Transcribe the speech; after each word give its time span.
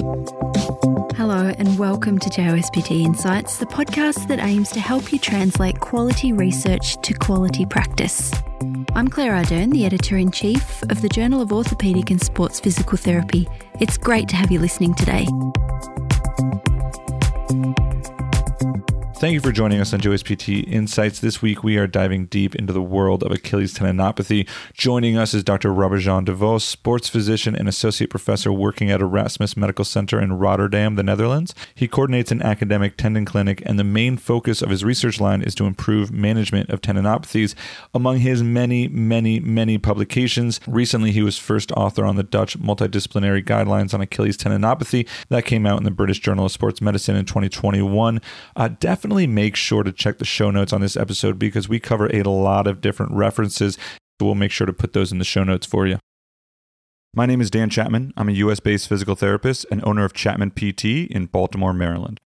Hello, 0.00 1.52
and 1.58 1.78
welcome 1.78 2.18
to 2.18 2.30
JOSPT 2.30 3.04
Insights, 3.04 3.58
the 3.58 3.66
podcast 3.66 4.28
that 4.28 4.38
aims 4.38 4.70
to 4.70 4.80
help 4.80 5.12
you 5.12 5.18
translate 5.18 5.78
quality 5.78 6.32
research 6.32 6.96
to 7.02 7.12
quality 7.12 7.66
practice. 7.66 8.32
I'm 8.94 9.08
Claire 9.08 9.32
Ardern, 9.32 9.72
the 9.72 9.84
editor 9.84 10.16
in 10.16 10.30
chief 10.30 10.82
of 10.84 11.02
the 11.02 11.08
Journal 11.10 11.42
of 11.42 11.50
Orthopaedic 11.50 12.10
and 12.10 12.20
Sports 12.20 12.60
Physical 12.60 12.96
Therapy. 12.96 13.46
It's 13.78 13.98
great 13.98 14.26
to 14.30 14.36
have 14.36 14.50
you 14.50 14.58
listening 14.58 14.94
today. 14.94 15.26
Thank 19.20 19.34
you 19.34 19.40
for 19.40 19.52
joining 19.52 19.82
us 19.82 19.92
on 19.92 20.00
JOSPT 20.00 20.66
Insights. 20.66 21.20
This 21.20 21.42
week, 21.42 21.62
we 21.62 21.76
are 21.76 21.86
diving 21.86 22.24
deep 22.24 22.56
into 22.56 22.72
the 22.72 22.80
world 22.80 23.22
of 23.22 23.30
Achilles 23.30 23.74
tendinopathy. 23.74 24.48
Joining 24.72 25.18
us 25.18 25.34
is 25.34 25.44
Dr. 25.44 25.74
Robert-Jan 25.74 26.24
de 26.24 26.32
Vos, 26.32 26.64
sports 26.64 27.10
physician 27.10 27.54
and 27.54 27.68
associate 27.68 28.08
professor 28.08 28.50
working 28.50 28.90
at 28.90 29.02
Erasmus 29.02 29.58
Medical 29.58 29.84
Center 29.84 30.18
in 30.18 30.38
Rotterdam, 30.38 30.94
the 30.94 31.02
Netherlands. 31.02 31.54
He 31.74 31.86
coordinates 31.86 32.32
an 32.32 32.40
academic 32.40 32.96
tendon 32.96 33.26
clinic, 33.26 33.62
and 33.66 33.78
the 33.78 33.84
main 33.84 34.16
focus 34.16 34.62
of 34.62 34.70
his 34.70 34.84
research 34.84 35.20
line 35.20 35.42
is 35.42 35.54
to 35.56 35.66
improve 35.66 36.10
management 36.10 36.70
of 36.70 36.80
tendinopathies. 36.80 37.54
Among 37.92 38.20
his 38.20 38.42
many, 38.42 38.88
many, 38.88 39.38
many 39.38 39.76
publications, 39.76 40.60
recently 40.66 41.12
he 41.12 41.22
was 41.22 41.36
first 41.36 41.72
author 41.72 42.06
on 42.06 42.16
the 42.16 42.22
Dutch 42.22 42.58
multidisciplinary 42.58 43.44
guidelines 43.44 43.92
on 43.92 44.00
Achilles 44.00 44.38
tendinopathy 44.38 45.06
that 45.28 45.44
came 45.44 45.66
out 45.66 45.76
in 45.76 45.84
the 45.84 45.90
British 45.90 46.20
Journal 46.20 46.46
of 46.46 46.52
Sports 46.52 46.80
Medicine 46.80 47.16
in 47.16 47.26
2021. 47.26 48.22
Uh, 48.56 48.68
definitely 48.80 49.09
definitely 49.10 49.26
make 49.26 49.56
sure 49.56 49.82
to 49.82 49.90
check 49.90 50.18
the 50.18 50.24
show 50.24 50.52
notes 50.52 50.72
on 50.72 50.80
this 50.80 50.96
episode 50.96 51.36
because 51.36 51.68
we 51.68 51.80
cover 51.80 52.06
a 52.14 52.22
lot 52.22 52.68
of 52.68 52.80
different 52.80 53.10
references. 53.10 53.76
So 54.20 54.26
we'll 54.26 54.36
make 54.36 54.52
sure 54.52 54.68
to 54.68 54.72
put 54.72 54.92
those 54.92 55.10
in 55.10 55.18
the 55.18 55.24
show 55.24 55.42
notes 55.42 55.66
for 55.66 55.84
you. 55.84 55.98
My 57.12 57.26
name 57.26 57.40
is 57.40 57.50
Dan 57.50 57.70
Chapman. 57.70 58.12
I'm 58.16 58.28
a 58.28 58.32
US 58.44 58.60
based 58.60 58.88
physical 58.88 59.16
therapist 59.16 59.66
and 59.68 59.84
owner 59.84 60.04
of 60.04 60.12
Chapman 60.12 60.52
PT 60.52 61.10
in 61.10 61.26
Baltimore, 61.26 61.72
Maryland. 61.72 62.20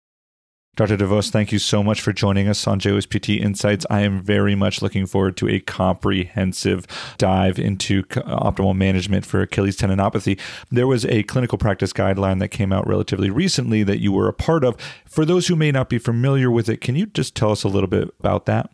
Dr. 0.74 0.96
de 0.96 1.06
Vos, 1.06 1.28
thank 1.28 1.52
you 1.52 1.58
so 1.58 1.82
much 1.82 2.00
for 2.00 2.14
joining 2.14 2.48
us 2.48 2.66
on 2.66 2.80
JOSPT 2.80 3.38
Insights. 3.38 3.84
I 3.90 4.00
am 4.00 4.22
very 4.22 4.54
much 4.54 4.80
looking 4.80 5.04
forward 5.04 5.36
to 5.36 5.48
a 5.50 5.60
comprehensive 5.60 6.86
dive 7.18 7.58
into 7.58 8.04
optimal 8.04 8.74
management 8.74 9.26
for 9.26 9.42
Achilles 9.42 9.76
tendinopathy. 9.76 10.40
There 10.70 10.86
was 10.86 11.04
a 11.04 11.24
clinical 11.24 11.58
practice 11.58 11.92
guideline 11.92 12.38
that 12.38 12.48
came 12.48 12.72
out 12.72 12.86
relatively 12.86 13.28
recently 13.28 13.82
that 13.82 14.00
you 14.00 14.12
were 14.12 14.28
a 14.28 14.32
part 14.32 14.64
of. 14.64 14.78
For 15.04 15.26
those 15.26 15.46
who 15.46 15.56
may 15.56 15.72
not 15.72 15.90
be 15.90 15.98
familiar 15.98 16.50
with 16.50 16.70
it, 16.70 16.80
can 16.80 16.96
you 16.96 17.04
just 17.04 17.34
tell 17.34 17.52
us 17.52 17.64
a 17.64 17.68
little 17.68 17.86
bit 17.86 18.08
about 18.18 18.46
that? 18.46 18.70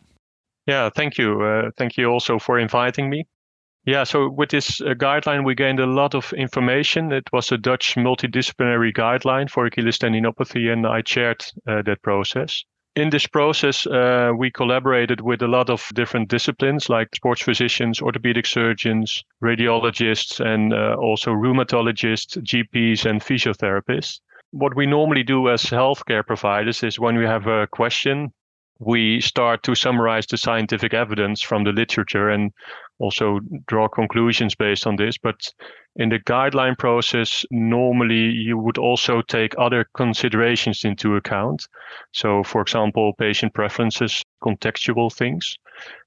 Yeah, 0.67 0.89
thank 0.95 1.17
you. 1.17 1.41
Uh, 1.41 1.71
thank 1.75 1.97
you 1.97 2.05
also 2.05 2.39
for 2.39 2.57
inviting 2.57 3.09
me. 3.09 3.27
Yeah, 3.89 4.03
so 4.03 4.29
with 4.29 4.51
this 4.51 4.81
uh, 4.81 4.93
guideline, 4.93 5.43
we 5.43 5.55
gained 5.55 5.79
a 5.79 5.87
lot 5.87 6.13
of 6.13 6.31
information. 6.33 7.11
It 7.11 7.27
was 7.33 7.51
a 7.51 7.57
Dutch 7.57 7.95
multidisciplinary 7.95 8.93
guideline 8.93 9.49
for 9.49 9.65
Achilles 9.65 9.97
tendinopathy, 9.97 10.71
and 10.71 10.85
I 10.85 11.01
chaired 11.01 11.43
uh, 11.67 11.81
that 11.81 12.03
process. 12.03 12.63
In 12.95 13.09
this 13.09 13.25
process, 13.25 13.87
uh, 13.87 14.31
we 14.37 14.51
collaborated 14.51 15.21
with 15.21 15.41
a 15.41 15.47
lot 15.47 15.71
of 15.71 15.89
different 15.95 16.29
disciplines 16.29 16.87
like 16.87 17.15
sports 17.15 17.41
physicians, 17.41 17.99
orthopedic 17.99 18.45
surgeons, 18.45 19.23
radiologists, 19.43 20.39
and 20.39 20.71
uh, 20.71 20.95
also 20.99 21.31
rheumatologists, 21.31 22.37
GPs, 22.43 23.09
and 23.09 23.21
physiotherapists. 23.21 24.19
What 24.51 24.75
we 24.75 24.85
normally 24.85 25.23
do 25.23 25.49
as 25.49 25.63
healthcare 25.63 26.23
providers 26.23 26.83
is 26.83 26.99
when 26.99 27.17
we 27.17 27.25
have 27.25 27.47
a 27.47 27.65
question, 27.65 28.33
we 28.79 29.19
start 29.19 29.61
to 29.63 29.75
summarize 29.75 30.25
the 30.25 30.37
scientific 30.37 30.93
evidence 30.93 31.41
from 31.41 31.63
the 31.63 31.71
literature 31.71 32.29
and 32.29 32.51
also 32.99 33.39
draw 33.67 33.87
conclusions 33.87 34.55
based 34.55 34.87
on 34.87 34.95
this. 34.95 35.17
But 35.17 35.53
in 35.97 36.09
the 36.09 36.19
guideline 36.19 36.77
process, 36.77 37.45
normally 37.51 38.29
you 38.31 38.57
would 38.57 38.77
also 38.77 39.21
take 39.21 39.53
other 39.57 39.85
considerations 39.95 40.85
into 40.85 41.15
account. 41.15 41.67
So, 42.13 42.43
for 42.43 42.61
example, 42.61 43.13
patient 43.13 43.53
preferences, 43.53 44.23
contextual 44.41 45.13
things. 45.13 45.57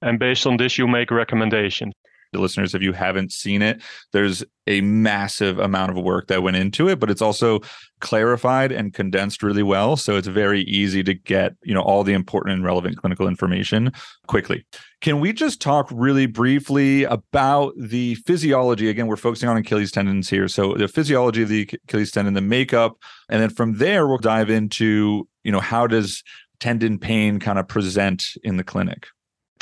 And 0.00 0.18
based 0.18 0.46
on 0.46 0.56
this, 0.56 0.78
you 0.78 0.88
make 0.88 1.10
a 1.10 1.14
recommendation 1.14 1.92
listeners, 2.40 2.74
if 2.74 2.82
you 2.82 2.92
haven't 2.92 3.32
seen 3.32 3.62
it, 3.62 3.82
there's 4.12 4.42
a 4.66 4.80
massive 4.80 5.58
amount 5.58 5.90
of 5.90 6.02
work 6.02 6.28
that 6.28 6.42
went 6.42 6.56
into 6.56 6.88
it, 6.88 7.00
but 7.00 7.10
it's 7.10 7.22
also 7.22 7.60
clarified 8.00 8.72
and 8.72 8.94
condensed 8.94 9.42
really 9.42 9.62
well. 9.62 9.96
So 9.96 10.16
it's 10.16 10.28
very 10.28 10.62
easy 10.62 11.02
to 11.04 11.14
get, 11.14 11.54
you 11.62 11.74
know, 11.74 11.82
all 11.82 12.04
the 12.04 12.12
important 12.12 12.54
and 12.54 12.64
relevant 12.64 12.96
clinical 12.96 13.26
information 13.26 13.92
quickly. 14.26 14.64
Can 15.00 15.20
we 15.20 15.32
just 15.32 15.60
talk 15.60 15.88
really 15.92 16.26
briefly 16.26 17.04
about 17.04 17.74
the 17.76 18.14
physiology? 18.26 18.88
Again, 18.88 19.08
we're 19.08 19.16
focusing 19.16 19.48
on 19.48 19.56
Achilles 19.56 19.90
tendons 19.90 20.30
here. 20.30 20.48
So 20.48 20.74
the 20.74 20.88
physiology 20.88 21.42
of 21.42 21.48
the 21.48 21.68
Achilles 21.88 22.12
tendon, 22.12 22.34
the 22.34 22.40
makeup, 22.40 22.96
and 23.28 23.42
then 23.42 23.50
from 23.50 23.78
there 23.78 24.06
we'll 24.06 24.18
dive 24.18 24.48
into, 24.48 25.28
you 25.42 25.50
know, 25.50 25.60
how 25.60 25.86
does 25.86 26.22
tendon 26.60 26.98
pain 26.98 27.40
kind 27.40 27.58
of 27.58 27.66
present 27.66 28.24
in 28.44 28.56
the 28.56 28.64
clinic? 28.64 29.08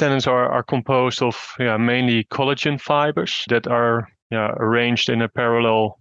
Tendons 0.00 0.26
are, 0.26 0.50
are 0.50 0.62
composed 0.62 1.22
of 1.22 1.36
yeah, 1.58 1.76
mainly 1.76 2.24
collagen 2.24 2.80
fibers 2.80 3.44
that 3.50 3.66
are 3.66 4.08
yeah, 4.30 4.52
arranged 4.56 5.10
in 5.10 5.20
a 5.20 5.28
parallel 5.28 6.00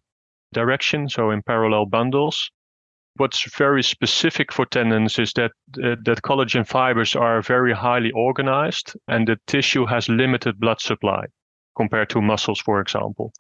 direction, 0.54 1.10
so 1.10 1.32
in 1.32 1.42
parallel 1.44 1.86
bundles. 1.86 2.50
What's 3.18 3.44
very 3.58 3.84
specific 3.84 4.54
for 4.54 4.66
tendons 4.66 5.20
is 5.20 5.34
that 5.34 5.52
uh, 5.84 5.96
that 6.06 6.22
collagen 6.22 6.66
fibers 6.66 7.14
are 7.14 7.42
very 7.42 7.74
highly 7.74 8.12
organized, 8.12 8.96
and 9.10 9.28
the 9.28 9.38
tissue 9.48 9.86
has 9.86 10.08
limited 10.08 10.60
blood 10.60 10.80
supply 10.80 11.26
compared 11.76 12.10
to 12.12 12.22
muscles, 12.22 12.62
for 12.62 12.80
example. 12.80 13.34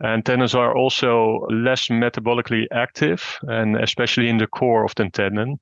And 0.00 0.26
tendons 0.26 0.54
are 0.54 0.76
also 0.76 1.46
less 1.50 1.88
metabolically 1.88 2.66
active, 2.70 3.38
and 3.48 3.76
especially 3.76 4.28
in 4.28 4.36
the 4.36 4.46
core 4.46 4.84
of 4.84 4.94
the 4.94 5.08
tendon, 5.08 5.58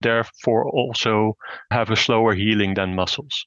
therefore 0.00 0.68
also 0.68 1.36
have 1.70 1.92
a 1.92 1.96
slower 1.96 2.34
healing 2.34 2.74
than 2.74 2.96
muscles. 2.96 3.46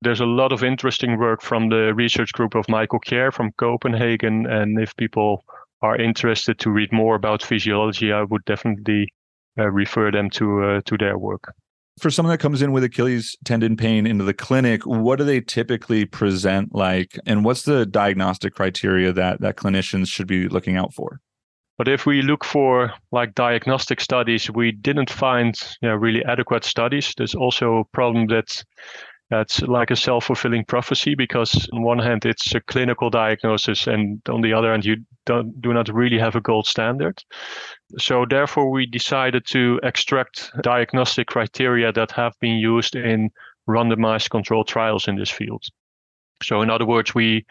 There's 0.00 0.20
a 0.20 0.26
lot 0.26 0.52
of 0.52 0.62
interesting 0.62 1.18
work 1.18 1.42
from 1.42 1.70
the 1.70 1.92
research 1.94 2.32
group 2.32 2.54
of 2.54 2.68
Michael 2.68 3.00
Kjaer 3.00 3.32
from 3.32 3.52
Copenhagen. 3.58 4.46
And 4.46 4.80
if 4.80 4.96
people 4.96 5.44
are 5.82 5.96
interested 5.96 6.58
to 6.60 6.70
read 6.70 6.92
more 6.92 7.16
about 7.16 7.42
physiology, 7.42 8.12
I 8.12 8.22
would 8.22 8.44
definitely 8.44 9.12
uh, 9.58 9.70
refer 9.70 10.10
them 10.12 10.30
to 10.30 10.62
uh, 10.62 10.80
to 10.84 10.96
their 10.96 11.18
work. 11.18 11.52
For 12.00 12.10
someone 12.12 12.32
that 12.32 12.38
comes 12.38 12.62
in 12.62 12.70
with 12.70 12.84
Achilles 12.84 13.36
tendon 13.44 13.76
pain 13.76 14.06
into 14.06 14.22
the 14.22 14.34
clinic, 14.34 14.86
what 14.86 15.18
do 15.18 15.24
they 15.24 15.40
typically 15.40 16.04
present 16.04 16.72
like, 16.72 17.18
and 17.26 17.44
what's 17.44 17.62
the 17.62 17.84
diagnostic 17.84 18.54
criteria 18.54 19.12
that 19.12 19.40
that 19.40 19.56
clinicians 19.56 20.06
should 20.06 20.28
be 20.28 20.48
looking 20.48 20.76
out 20.76 20.94
for? 20.94 21.20
But 21.76 21.88
if 21.88 22.06
we 22.06 22.22
look 22.22 22.44
for 22.44 22.92
like 23.12 23.34
diagnostic 23.34 24.00
studies, 24.00 24.50
we 24.50 24.72
didn't 24.72 25.10
find 25.10 25.54
you 25.80 25.88
know, 25.88 25.94
really 25.94 26.24
adequate 26.24 26.64
studies. 26.64 27.14
There's 27.16 27.36
also 27.36 27.78
a 27.78 27.84
problem 27.84 28.26
that 28.28 28.64
it's 29.30 29.60
like 29.62 29.90
a 29.90 29.96
self-fulfilling 29.96 30.64
prophecy 30.64 31.14
because 31.14 31.68
on 31.72 31.82
one 31.82 31.98
hand 31.98 32.24
it's 32.24 32.54
a 32.54 32.60
clinical 32.60 33.10
diagnosis 33.10 33.86
and 33.86 34.22
on 34.28 34.40
the 34.40 34.54
other 34.54 34.70
hand 34.70 34.84
you 34.84 34.96
don't, 35.26 35.60
do 35.60 35.74
not 35.74 35.88
really 35.92 36.18
have 36.18 36.34
a 36.34 36.40
gold 36.40 36.66
standard. 36.66 37.22
So 37.98 38.24
therefore 38.28 38.70
we 38.70 38.86
decided 38.86 39.44
to 39.48 39.80
extract 39.82 40.50
diagnostic 40.62 41.26
criteria 41.26 41.92
that 41.92 42.10
have 42.12 42.32
been 42.40 42.56
used 42.56 42.96
in 42.96 43.30
randomized 43.68 44.30
controlled 44.30 44.68
trials 44.68 45.08
in 45.08 45.16
this 45.16 45.30
field. 45.30 45.62
So 46.42 46.62
in 46.62 46.70
other 46.70 46.86
words 46.86 47.14
we 47.14 47.44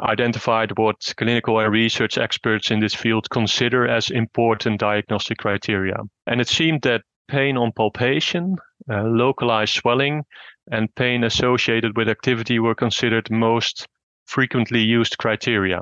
identified 0.00 0.78
what 0.78 1.12
clinical 1.16 1.58
and 1.58 1.72
research 1.72 2.16
experts 2.16 2.70
in 2.70 2.78
this 2.78 2.94
field 2.94 3.28
consider 3.30 3.88
as 3.88 4.10
important 4.10 4.78
diagnostic 4.78 5.38
criteria. 5.38 5.96
And 6.28 6.40
it 6.40 6.48
seemed 6.48 6.82
that 6.82 7.02
pain 7.26 7.56
on 7.56 7.72
palpation 7.72 8.56
uh, 8.90 9.02
localized 9.02 9.74
swelling 9.74 10.24
and 10.70 10.94
pain 10.94 11.24
associated 11.24 11.96
with 11.96 12.08
activity 12.08 12.58
were 12.58 12.74
considered 12.74 13.30
most 13.30 13.86
frequently 14.26 14.80
used 14.80 15.18
criteria. 15.18 15.80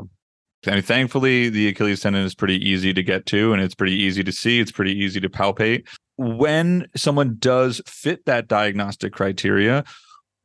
I 0.66 0.74
mean, 0.74 0.82
thankfully, 0.82 1.48
the 1.48 1.68
Achilles 1.68 2.00
tendon 2.00 2.24
is 2.24 2.34
pretty 2.34 2.56
easy 2.56 2.94
to 2.94 3.02
get 3.02 3.26
to 3.26 3.52
and 3.52 3.60
it's 3.60 3.74
pretty 3.74 3.94
easy 3.94 4.22
to 4.22 4.32
see. 4.32 4.60
It's 4.60 4.72
pretty 4.72 4.92
easy 4.92 5.20
to 5.20 5.28
palpate. 5.28 5.86
When 6.16 6.86
someone 6.94 7.36
does 7.38 7.80
fit 7.86 8.24
that 8.26 8.46
diagnostic 8.46 9.12
criteria, 9.12 9.84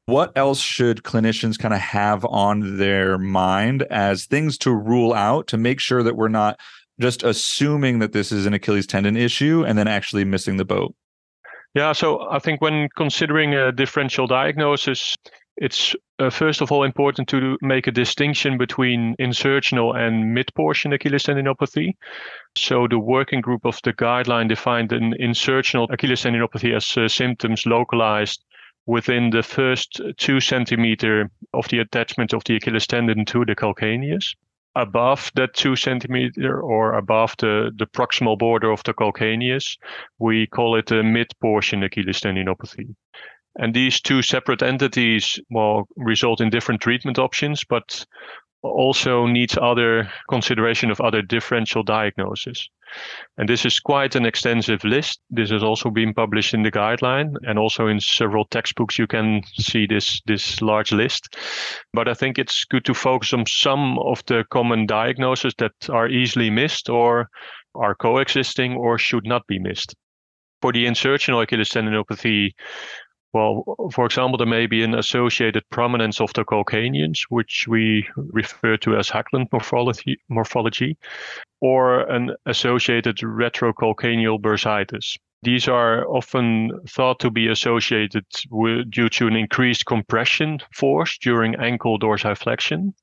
what 0.07 0.31
else 0.35 0.59
should 0.59 1.03
clinicians 1.03 1.59
kind 1.59 1.73
of 1.73 1.81
have 1.81 2.25
on 2.25 2.77
their 2.77 3.17
mind 3.17 3.83
as 3.91 4.25
things 4.25 4.57
to 4.59 4.73
rule 4.73 5.13
out 5.13 5.47
to 5.47 5.57
make 5.57 5.79
sure 5.79 6.01
that 6.01 6.15
we're 6.15 6.29
not 6.29 6.59
just 6.99 7.23
assuming 7.23 7.99
that 7.99 8.13
this 8.13 8.31
is 8.31 8.45
an 8.45 8.53
Achilles 8.53 8.87
tendon 8.87 9.17
issue 9.17 9.63
and 9.67 9.77
then 9.77 9.87
actually 9.87 10.23
missing 10.23 10.57
the 10.57 10.65
boat? 10.65 10.95
Yeah, 11.73 11.93
so 11.93 12.27
I 12.29 12.39
think 12.39 12.61
when 12.61 12.89
considering 12.95 13.53
a 13.53 13.71
differential 13.71 14.25
diagnosis, 14.25 15.15
it's 15.57 15.95
uh, 16.19 16.29
first 16.29 16.61
of 16.61 16.71
all 16.71 16.83
important 16.83 17.27
to 17.29 17.57
make 17.61 17.87
a 17.87 17.91
distinction 17.91 18.57
between 18.57 19.15
insertional 19.19 19.95
and 19.95 20.33
mid-portion 20.33 20.93
Achilles 20.93 21.23
tendinopathy. 21.23 21.93
So 22.55 22.87
the 22.87 22.99
working 22.99 23.41
group 23.41 23.65
of 23.65 23.79
the 23.83 23.93
guideline 23.93 24.49
defined 24.49 24.91
an 24.91 25.13
insertional 25.19 25.87
Achilles 25.91 26.21
tendinopathy 26.21 26.75
as 26.75 26.97
uh, 26.97 27.07
symptoms 27.07 27.65
localized 27.65 28.43
within 28.85 29.31
the 29.31 29.43
first 29.43 30.01
two 30.17 30.39
centimeter 30.39 31.29
of 31.53 31.67
the 31.69 31.79
attachment 31.79 32.33
of 32.33 32.43
the 32.45 32.55
Achilles 32.55 32.87
tendon 32.87 33.25
to 33.25 33.45
the 33.45 33.55
calcaneus. 33.55 34.35
Above 34.77 35.31
that 35.35 35.53
two 35.53 35.75
centimeter 35.75 36.61
or 36.61 36.93
above 36.93 37.35
the, 37.39 37.71
the 37.77 37.87
proximal 37.87 38.37
border 38.37 38.71
of 38.71 38.83
the 38.83 38.93
calcaneus, 38.93 39.77
we 40.19 40.47
call 40.47 40.75
it 40.75 40.91
a 40.91 41.03
mid 41.03 41.27
portion 41.41 41.83
Achilles 41.83 42.21
tendinopathy. 42.21 42.95
And 43.59 43.73
these 43.73 43.99
two 43.99 44.21
separate 44.21 44.61
entities 44.61 45.39
will 45.49 45.87
result 45.97 46.41
in 46.41 46.51
different 46.51 46.79
treatment 46.81 47.17
options, 47.17 47.63
but 47.63 48.05
also 48.63 49.25
needs 49.25 49.57
other 49.61 50.09
consideration 50.29 50.91
of 50.91 50.99
other 51.01 51.21
differential 51.21 51.83
diagnosis. 51.83 52.69
And 53.37 53.47
this 53.49 53.65
is 53.65 53.79
quite 53.79 54.15
an 54.15 54.25
extensive 54.25 54.83
list. 54.83 55.19
This 55.29 55.51
has 55.51 55.63
also 55.63 55.89
been 55.89 56.13
published 56.13 56.53
in 56.53 56.63
the 56.63 56.71
guideline 56.71 57.35
and 57.43 57.59
also 57.59 57.87
in 57.87 57.99
several 57.99 58.45
textbooks 58.45 58.97
you 58.97 59.07
can 59.07 59.43
see 59.53 59.85
this 59.85 60.21
this 60.25 60.61
large 60.61 60.91
list. 60.91 61.35
But 61.93 62.07
I 62.07 62.13
think 62.13 62.39
it's 62.39 62.65
good 62.65 62.85
to 62.85 62.93
focus 62.93 63.33
on 63.33 63.45
some 63.45 63.99
of 63.99 64.23
the 64.27 64.45
common 64.49 64.85
diagnoses 64.85 65.53
that 65.57 65.89
are 65.89 66.07
easily 66.07 66.49
missed 66.49 66.89
or 66.89 67.29
are 67.75 67.95
coexisting 67.95 68.73
or 68.73 68.97
should 68.97 69.25
not 69.25 69.45
be 69.47 69.59
missed. 69.59 69.95
For 70.61 70.71
the 70.71 70.85
insertional 70.85 71.43
Achilles 71.43 71.69
tendinopathy, 71.69 72.53
well, 73.37 73.91
for 73.93 74.05
example, 74.05 74.37
there 74.37 74.47
may 74.47 74.65
be 74.65 74.83
an 74.83 74.95
associated 74.95 75.63
prominence 75.69 76.19
of 76.19 76.33
the 76.33 76.43
calcaneus, 76.43 77.21
which 77.29 77.67
we 77.67 78.07
refer 78.15 78.77
to 78.77 78.97
as 78.97 79.09
Haglund 79.09 79.51
morphology, 79.51 80.17
morphology 80.27 80.97
or 81.61 81.99
an 82.09 82.35
associated 82.47 83.17
retrocalcaneal 83.17 84.41
bursitis. 84.41 85.17
These 85.43 85.67
are 85.67 86.07
often 86.07 86.71
thought 86.87 87.19
to 87.19 87.29
be 87.29 87.47
associated 87.47 88.25
with, 88.49 88.89
due 88.89 89.09
to 89.09 89.27
an 89.27 89.35
increased 89.35 89.85
compression 89.85 90.59
force 90.73 91.19
during 91.19 91.55
ankle 91.55 91.99
dorsiflexion. 91.99 92.93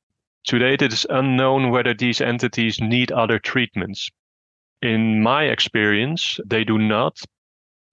To 0.49 0.59
date, 0.59 0.83
it 0.83 0.93
is 0.93 1.07
unknown 1.09 1.71
whether 1.71 1.95
these 1.95 2.21
entities 2.21 2.81
need 2.81 3.13
other 3.13 3.39
treatments. 3.39 4.11
In 4.83 5.23
my 5.23 5.45
experience, 5.45 6.41
they 6.45 6.65
do 6.65 6.77
not, 6.77 7.21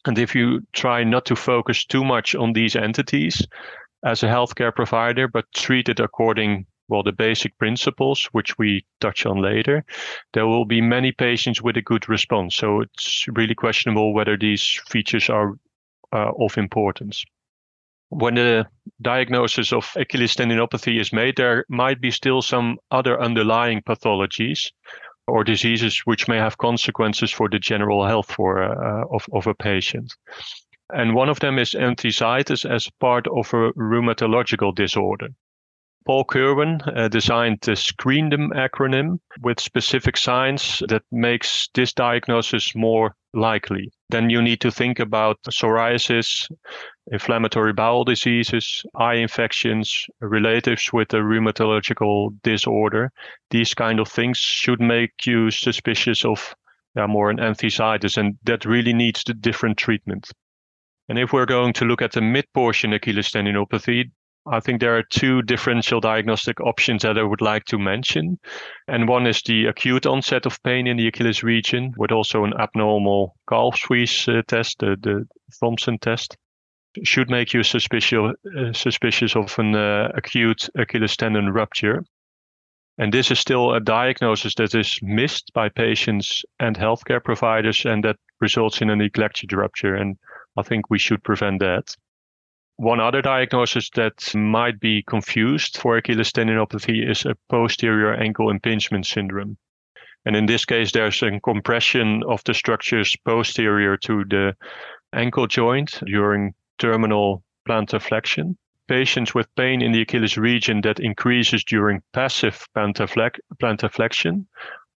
and 0.06 0.18
if 0.18 0.36
you 0.36 0.62
try 0.74 1.04
not 1.04 1.26
to 1.26 1.36
focus 1.36 1.86
too 1.86 2.04
much 2.04 2.36
on 2.36 2.54
these 2.54 2.76
entities 2.76 3.46
as 4.04 4.24
a 4.24 4.28
healthcare 4.28 4.74
provider, 4.74 5.28
but 5.28 5.46
treat 5.54 5.90
it 5.90 6.00
according 6.00 6.66
well 6.92 7.04
the 7.04 7.12
basic 7.14 7.58
principles 7.58 8.28
which 8.34 8.58
we 8.58 8.86
touch 9.00 9.26
on 9.26 9.42
later 9.42 9.84
there 10.34 10.46
will 10.46 10.66
be 10.66 10.82
many 10.82 11.12
patients 11.12 11.62
with 11.62 11.78
a 11.78 11.82
good 11.82 12.08
response. 12.10 12.56
So 12.56 12.82
it's 12.82 13.26
really 13.30 13.56
questionable 13.56 14.14
whether 14.14 14.38
these 14.38 14.82
features 14.90 15.30
are 15.30 15.54
uh, 16.14 16.32
of 16.38 16.58
importance. 16.58 17.24
When 18.10 18.36
the 18.36 18.68
diagnosis 19.02 19.72
of 19.72 19.90
achilles 19.96 20.36
tendinopathy 20.36 21.00
is 21.00 21.14
made 21.14 21.38
there 21.38 21.64
might 21.70 22.02
be 22.02 22.12
still 22.12 22.42
some 22.42 22.78
other 22.92 23.22
underlying 23.22 23.82
pathologies 23.82 24.72
or 25.28 25.44
diseases 25.44 26.00
which 26.06 26.28
may 26.28 26.38
have 26.38 26.58
consequences 26.58 27.32
for 27.32 27.50
the 27.50 27.60
general 27.60 28.06
health 28.06 28.32
for 28.32 28.64
uh, 28.64 29.06
of, 29.12 29.26
of 29.34 29.48
a 29.48 29.54
patient. 29.54 30.14
And 30.94 31.16
one 31.16 31.30
of 31.30 31.40
them 31.40 31.58
is 31.58 31.74
enthesitis 31.74 32.70
as 32.70 32.90
part 33.00 33.28
of 33.28 33.54
a 33.54 33.72
rheumatological 33.74 34.76
disorder. 34.76 35.30
Paul 36.06 36.26
Kirwan 36.26 36.82
uh, 36.98 37.08
designed 37.10 37.60
the 37.62 37.76
SCREEN-DEM 37.76 38.52
acronym 38.56 39.20
with 39.42 39.60
specific 39.60 40.18
signs 40.18 40.82
that 40.88 41.04
makes 41.12 41.70
this 41.76 41.94
diagnosis 41.94 42.74
more 42.74 43.16
likely. 43.34 43.92
Then 44.10 44.30
you 44.30 44.42
need 44.42 44.62
to 44.62 44.72
think 44.72 45.00
about 45.00 45.42
psoriasis, 45.44 46.50
inflammatory 47.12 47.74
bowel 47.74 48.04
diseases, 48.04 48.84
eye 48.96 49.16
infections, 49.16 50.06
relatives 50.22 50.92
with 50.92 51.14
a 51.14 51.18
rheumatological 51.18 52.32
disorder. 52.42 53.12
These 53.52 53.76
kind 53.76 54.00
of 54.00 54.08
things 54.08 54.38
should 54.38 54.82
make 54.82 55.26
you 55.26 55.52
suspicious 55.52 56.26
of 56.26 56.56
yeah, 56.96 57.08
more 57.08 57.30
an 57.30 57.38
enthesitis, 57.38 58.18
and 58.18 58.38
that 58.44 58.66
really 58.66 58.94
needs 58.94 59.24
the 59.24 59.34
different 59.34 59.78
treatment. 59.78 60.30
And 61.08 61.20
if 61.20 61.32
we're 61.32 61.46
going 61.46 61.74
to 61.74 61.86
look 61.86 62.02
at 62.02 62.14
the 62.14 62.22
mid 62.22 62.46
portion 62.54 62.94
Achilles 62.94 63.30
tendinopathy, 63.30 64.12
I 64.48 64.60
think 64.60 64.80
there 64.80 64.98
are 64.98 65.04
two 65.04 65.44
differential 65.44 66.00
diagnostic 66.00 66.60
options 66.62 67.04
that 67.04 67.18
I 67.18 67.24
would 67.24 67.42
like 67.42 67.66
to 67.66 67.78
mention. 67.78 68.40
And 68.88 69.08
one 69.08 69.28
is 69.28 69.42
the 69.44 69.68
acute 69.68 70.08
onset 70.08 70.48
of 70.48 70.62
pain 70.64 70.88
in 70.88 70.98
the 70.98 71.08
Achilles 71.08 71.44
region 71.44 71.94
with 71.96 72.12
also 72.12 72.44
an 72.44 72.54
abnormal 72.60 73.36
calf 73.48 73.78
squeeze 73.78 74.28
uh, 74.28 74.42
test, 74.48 74.80
the, 74.80 74.98
the 75.00 75.28
Thompson 75.60 76.00
test. 76.00 76.36
Should 77.04 77.30
make 77.30 77.54
you 77.54 77.64
suspicious, 77.64 78.34
uh, 78.58 78.74
suspicious 78.74 79.36
of 79.36 79.58
an 79.60 79.76
uh, 79.76 80.12
acute 80.16 80.70
Achilles 80.76 81.16
tendon 81.16 81.52
rupture. 81.52 82.04
And 82.98 83.14
this 83.14 83.32
is 83.32 83.40
still 83.40 83.74
a 83.74 83.80
diagnosis 83.80 84.56
that 84.56 84.76
is 84.76 85.00
missed 85.02 85.52
by 85.54 85.70
patients 85.70 86.44
and 86.60 86.76
healthcare 86.76 87.24
providers, 87.24 87.86
and 87.86 88.04
that 88.04 88.18
results 88.42 88.82
in 88.82 88.90
a 88.90 88.96
neglected 88.96 89.54
rupture. 89.54 89.96
And 89.96 90.18
I 90.58 90.64
think 90.64 90.90
we 90.90 91.00
should 91.00 91.24
prevent 91.24 91.60
that. 91.62 91.96
One 92.82 93.00
other 93.00 93.22
diagnosis 93.22 93.92
that 93.92 94.34
might 94.34 94.80
be 94.80 95.04
confused 95.04 95.78
for 95.78 95.98
Achilles 95.98 96.32
tendinopathy 96.32 97.08
is 97.08 97.28
a 97.28 97.38
posterior 97.48 98.12
ankle 98.12 98.50
impingement 98.50 99.06
syndrome. 99.06 99.58
And 100.26 100.36
in 100.36 100.48
this 100.48 100.66
case, 100.66 100.92
there's 100.92 101.22
a 101.22 101.40
compression 101.42 102.24
of 102.28 102.44
the 102.44 102.56
structures 102.56 103.16
posterior 103.24 103.98
to 103.98 104.24
the 104.28 104.56
ankle 105.14 105.46
joint 105.46 106.00
during 106.08 106.56
terminal 106.80 107.44
plantar 107.70 108.02
flexion. 108.02 108.58
Patients 108.88 109.36
with 109.36 109.56
pain 109.56 109.84
in 109.84 109.92
the 109.92 110.02
Achilles 110.02 110.36
region 110.36 110.82
that 110.82 111.00
increases 111.00 111.64
during 111.64 112.02
passive 112.14 112.68
plantar, 112.76 113.08
plantar 113.62 113.92
flexion 113.92 114.48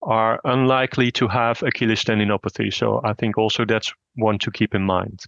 are 0.03 0.41
unlikely 0.45 1.11
to 1.11 1.27
have 1.27 1.65
Achilles 1.65 2.05
tendinopathy. 2.05 2.73
So 2.73 3.01
I 3.03 3.15
think 3.15 3.39
also 3.39 3.65
that's 3.65 3.93
one 4.15 4.39
to 4.39 4.53
keep 4.53 4.73
in 4.73 4.85
mind. 4.85 5.25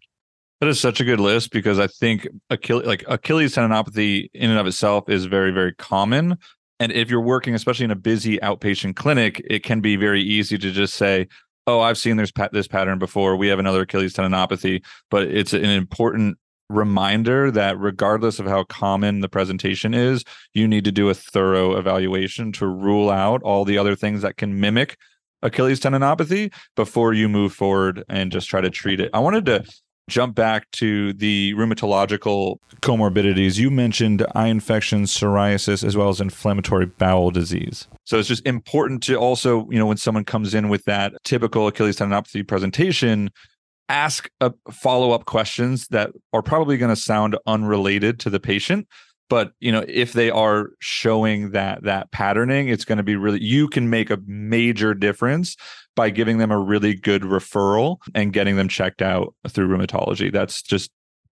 That 0.65 0.71
is 0.71 0.81
such 0.81 0.99
a 0.99 1.05
good 1.05 1.21
list 1.21 1.51
because 1.51 1.79
I 1.79 1.87
think 1.87 2.27
Achilles, 2.49 2.87
like 2.87 3.05
Achilles 3.07 3.55
tendinopathy 3.55 4.31
in 4.33 4.49
and 4.49 4.59
of 4.59 4.67
itself 4.67 5.11
is 5.11 5.27
very, 5.27 5.51
very 5.51 5.75
common. 5.75 6.39
And 6.81 6.91
if 6.91 7.11
you're 7.11 7.21
working, 7.21 7.55
especially 7.55 7.85
in 7.85 7.91
a 7.91 7.97
busy 7.97 8.39
outpatient 8.39 8.97
clinic, 8.97 9.45
it 9.45 9.63
can 9.63 9.83
be 9.83 9.97
very 9.97 10.23
easy 10.23 10.57
to 10.57 10.71
just 10.71 10.95
say, 10.95 11.29
"Oh, 11.67 11.81
I've 11.81 11.99
seen 11.99 12.17
this 12.17 12.33
this 12.53 12.67
pattern 12.67 12.99
before. 12.99 13.37
We 13.37 13.49
have 13.49 13.59
another 13.59 13.83
Achilles 13.83 14.15
tendinopathy." 14.15 14.83
But 15.11 15.25
it's 15.25 15.53
an 15.53 15.67
important 15.67 16.39
reminder 16.71 17.51
that 17.51 17.79
regardless 17.79 18.39
of 18.39 18.47
how 18.47 18.65
common 18.65 19.21
the 19.21 19.29
presentation 19.29 19.93
is, 19.93 20.25
you 20.55 20.67
need 20.67 20.85
to 20.87 20.93
do 20.93 21.11
a 21.11 21.15
thorough 21.15 21.77
evaluation 21.77 22.53
to 22.53 22.67
rule 22.67 23.11
out 23.11 23.43
all 23.43 23.67
the 23.67 23.77
other 23.77 23.95
things 23.95 24.23
that 24.23 24.39
can 24.39 24.59
mimic 24.59 24.97
Achilles 25.43 25.79
tendinopathy 25.79 26.51
before 26.75 27.13
you 27.13 27.29
move 27.29 27.53
forward 27.53 28.03
and 28.09 28.33
just 28.33 28.49
try 28.49 28.63
to 28.63 28.71
treat 28.71 28.99
it. 28.99 29.11
I 29.13 29.19
wanted 29.19 29.45
to 29.45 29.67
jump 30.09 30.35
back 30.35 30.71
to 30.73 31.13
the 31.15 31.55
rheumatological 31.55 32.59
comorbidities, 32.81 33.59
you 33.59 33.71
mentioned 33.71 34.27
eye 34.35 34.49
infections, 34.49 35.17
psoriasis, 35.17 35.85
as 35.85 35.97
well 35.97 36.09
as 36.09 36.21
inflammatory 36.21 36.87
bowel 36.87 37.31
disease. 37.31 37.89
So 38.05 38.19
it's 38.19 38.29
just 38.29 38.47
important 38.47 39.03
to 39.05 39.17
also, 39.17 39.69
you 39.71 39.79
know, 39.79 39.87
when 39.87 39.97
someone 39.97 40.25
comes 40.25 40.55
in 40.55 40.69
with 40.69 40.85
that 40.85 41.15
typical 41.25 41.67
Achilles 41.67 41.97
tendinopathy 41.97 42.47
presentation, 42.47 43.31
ask 43.89 44.31
follow 44.71 45.13
up 45.13 45.25
questions 45.25 45.89
that 45.89 46.11
are 46.33 46.43
probably 46.43 46.77
going 46.77 46.95
to 46.95 47.01
sound 47.01 47.37
unrelated 47.47 48.19
to 48.21 48.31
the 48.31 48.41
patient 48.41 48.89
but 49.29 49.53
you 49.61 49.73
know 49.73 49.85
if 49.89 50.13
they 50.13 50.31
are 50.31 50.71
showing 50.81 51.51
that 51.51 51.83
that 51.83 52.11
patterning 52.11 52.69
it's 52.69 52.85
going 52.85 52.99
to 52.99 53.05
be 53.05 53.17
really 53.17 53.43
you 53.43 53.69
can 53.69 53.91
make 53.91 54.11
a 54.11 54.19
major 54.27 54.95
difference 54.95 55.57
by 55.97 56.11
giving 56.11 56.39
them 56.39 56.51
a 56.51 56.59
really 56.59 56.95
good 56.95 57.23
referral 57.23 57.99
and 58.15 58.33
getting 58.33 58.57
them 58.57 58.69
checked 58.69 59.03
out 59.03 59.35
through 59.49 59.69
rheumatology 59.69 60.33
that's 60.33 60.63
just 60.63 60.91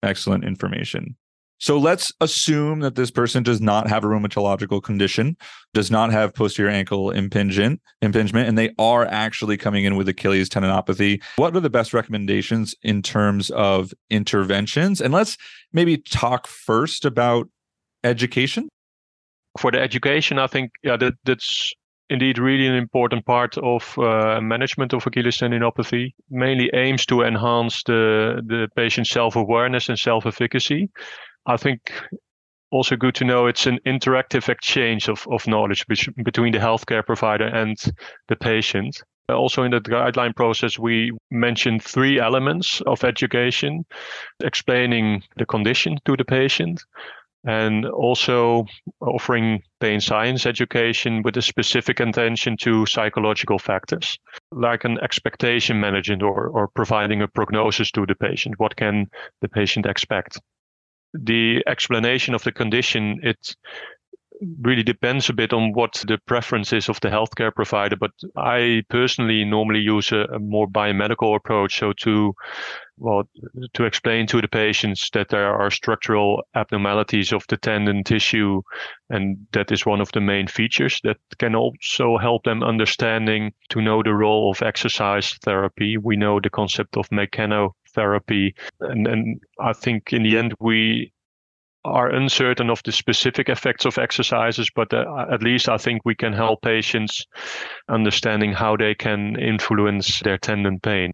excellent 0.02 0.44
information 0.44 1.16
so 1.58 1.78
let's 1.78 2.12
assume 2.20 2.80
that 2.80 2.96
this 2.96 3.10
person 3.10 3.42
does 3.42 3.60
not 3.60 3.88
have 3.88 4.04
a 4.04 4.06
rheumatological 4.06 4.82
condition, 4.82 5.36
does 5.72 5.90
not 5.90 6.12
have 6.12 6.34
posterior 6.34 6.70
ankle 6.70 7.10
impingement, 7.10 7.80
impingement, 8.02 8.48
and 8.48 8.58
they 8.58 8.74
are 8.78 9.06
actually 9.06 9.56
coming 9.56 9.84
in 9.84 9.96
with 9.96 10.08
Achilles 10.08 10.50
tendinopathy. 10.50 11.22
What 11.36 11.56
are 11.56 11.60
the 11.60 11.70
best 11.70 11.94
recommendations 11.94 12.74
in 12.82 13.00
terms 13.00 13.50
of 13.50 13.94
interventions? 14.10 15.00
And 15.00 15.14
let's 15.14 15.38
maybe 15.72 15.96
talk 15.96 16.46
first 16.46 17.06
about 17.06 17.48
education? 18.04 18.68
For 19.58 19.70
the 19.70 19.80
education, 19.80 20.38
I 20.38 20.46
think 20.46 20.70
yeah, 20.82 20.96
that 20.96 21.14
that's 21.24 21.72
indeed 22.08 22.38
really 22.38 22.66
an 22.66 22.74
important 22.74 23.24
part 23.26 23.56
of 23.58 23.98
uh, 23.98 24.40
management 24.40 24.92
of 24.92 25.06
Achilles 25.06 25.38
tendinopathy. 25.38 26.12
Mainly 26.30 26.70
aims 26.74 27.06
to 27.06 27.22
enhance 27.22 27.82
the 27.84 28.42
the 28.46 28.68
patient's 28.76 29.10
self 29.10 29.36
awareness 29.36 29.88
and 29.88 29.98
self 29.98 30.26
efficacy. 30.26 30.90
I 31.46 31.56
think 31.56 31.92
also 32.70 32.96
good 32.96 33.14
to 33.14 33.24
know 33.24 33.46
it's 33.46 33.66
an 33.66 33.78
interactive 33.86 34.48
exchange 34.48 35.08
of, 35.08 35.26
of 35.30 35.46
knowledge 35.46 35.86
be- 35.86 36.22
between 36.24 36.52
the 36.52 36.58
healthcare 36.58 37.04
provider 37.04 37.46
and 37.46 37.76
the 38.28 38.36
patient. 38.36 39.02
Also, 39.28 39.64
in 39.64 39.72
the 39.72 39.80
guideline 39.80 40.34
process, 40.34 40.78
we 40.78 41.10
mentioned 41.30 41.82
three 41.82 42.20
elements 42.20 42.80
of 42.86 43.02
education 43.02 43.84
explaining 44.44 45.22
the 45.36 45.46
condition 45.46 45.98
to 46.04 46.16
the 46.16 46.24
patient, 46.24 46.84
and 47.46 47.86
also 47.86 48.66
offering 49.00 49.62
pain 49.80 50.00
science 50.00 50.46
education 50.46 51.22
with 51.22 51.36
a 51.36 51.42
specific 51.42 52.00
attention 52.00 52.56
to 52.56 52.84
psychological 52.86 53.58
factors, 53.58 54.18
like 54.50 54.84
an 54.84 54.98
expectation 55.02 55.80
management 55.80 56.22
or, 56.22 56.48
or 56.48 56.68
providing 56.74 57.22
a 57.22 57.28
prognosis 57.28 57.90
to 57.92 58.04
the 58.04 58.16
patient. 58.16 58.56
What 58.58 58.76
can 58.76 59.06
the 59.40 59.48
patient 59.48 59.86
expect? 59.86 60.40
The 61.14 61.62
explanation 61.68 62.34
of 62.34 62.42
the 62.42 62.52
condition, 62.52 63.20
it 63.22 63.54
really 64.60 64.82
depends 64.82 65.28
a 65.28 65.32
bit 65.32 65.52
on 65.52 65.72
what 65.72 66.04
the 66.06 66.18
preference 66.26 66.72
is 66.72 66.88
of 66.88 67.00
the 67.00 67.08
healthcare 67.08 67.54
provider. 67.54 67.96
But 67.96 68.10
I 68.36 68.82
personally 68.90 69.44
normally 69.44 69.80
use 69.80 70.12
a, 70.12 70.26
a, 70.34 70.38
more 70.38 70.68
biomedical 70.68 71.36
approach. 71.36 71.78
So 71.78 71.92
to 72.00 72.34
well, 72.98 73.28
to 73.74 73.84
explain 73.84 74.26
to 74.26 74.40
the 74.40 74.48
patients 74.48 75.10
that 75.12 75.28
there 75.28 75.54
are 75.54 75.70
structural 75.70 76.42
abnormalities 76.54 77.32
of 77.32 77.44
the 77.48 77.56
tendon 77.56 78.02
tissue, 78.04 78.62
and 79.10 79.46
that 79.52 79.70
is 79.70 79.84
one 79.84 80.00
of 80.00 80.10
the 80.12 80.20
main 80.20 80.46
features 80.46 81.00
that 81.04 81.18
can 81.38 81.54
also 81.54 82.16
help 82.16 82.44
them 82.44 82.62
understanding 82.62 83.52
to 83.68 83.82
know 83.82 84.02
the 84.02 84.14
role 84.14 84.50
of 84.50 84.62
exercise 84.62 85.34
therapy. 85.42 85.98
We 85.98 86.16
know 86.16 86.40
the 86.40 86.50
concept 86.50 86.96
of 86.96 87.08
mechanotherapy, 87.10 88.54
and, 88.80 89.06
and 89.06 89.40
I 89.60 89.72
think 89.74 90.12
in 90.12 90.22
the 90.22 90.38
end 90.38 90.54
we 90.58 91.12
are 91.84 92.08
uncertain 92.08 92.68
of 92.68 92.82
the 92.82 92.92
specific 92.92 93.48
effects 93.48 93.84
of 93.84 93.96
exercises, 93.96 94.70
but 94.74 94.92
uh, 94.92 95.26
at 95.30 95.42
least 95.42 95.68
I 95.68 95.76
think 95.76 96.02
we 96.04 96.16
can 96.16 96.32
help 96.32 96.62
patients 96.62 97.24
understanding 97.88 98.52
how 98.52 98.76
they 98.76 98.94
can 98.94 99.38
influence 99.38 100.20
their 100.20 100.38
tendon 100.38 100.80
pain. 100.80 101.12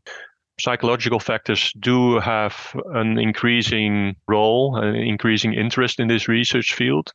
Psychological 0.62 1.19
factors 1.19 1.73
do 1.81 2.21
have 2.21 2.73
an 2.95 3.19
increasing 3.19 4.14
role, 4.28 4.76
an 4.76 4.95
increasing 4.95 5.54
interest 5.54 5.99
in 5.99 6.07
this 6.07 6.28
research 6.28 6.75
field. 6.75 7.12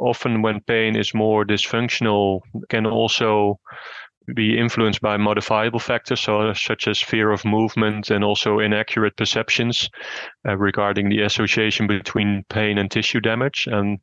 Often, 0.00 0.42
when 0.42 0.60
pain 0.62 0.96
is 0.96 1.14
more 1.14 1.44
dysfunctional, 1.44 2.40
can 2.68 2.86
also 2.86 3.60
be 4.34 4.58
influenced 4.58 5.00
by 5.00 5.16
modifiable 5.16 5.78
factors, 5.78 6.18
so 6.18 6.52
such 6.52 6.88
as 6.88 7.00
fear 7.00 7.30
of 7.30 7.44
movement 7.44 8.10
and 8.10 8.24
also 8.24 8.58
inaccurate 8.58 9.16
perceptions 9.16 9.88
uh, 10.48 10.56
regarding 10.56 11.10
the 11.10 11.20
association 11.22 11.86
between 11.86 12.44
pain 12.48 12.76
and 12.76 12.90
tissue 12.90 13.20
damage. 13.20 13.68
And 13.70 14.00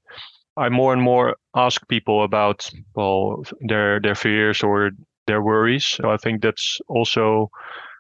I 0.56 0.70
more 0.70 0.94
and 0.94 1.02
more 1.02 1.36
ask 1.58 1.86
people 1.90 2.24
about 2.24 2.72
well 2.96 3.44
their 3.60 4.00
their 4.00 4.16
fears 4.16 4.64
or 4.64 4.92
their 5.26 5.42
worries. 5.42 5.86
So 5.86 6.10
I 6.10 6.16
think 6.16 6.42
that's 6.42 6.80
also 6.88 7.52